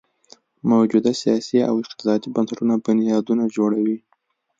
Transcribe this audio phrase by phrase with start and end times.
[0.71, 3.97] موجوده سیاسي او اقتصادي بنسټونه بنیادونه جوړوي.